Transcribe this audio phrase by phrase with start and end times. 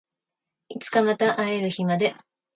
[0.69, 2.15] いつかまた会える日まで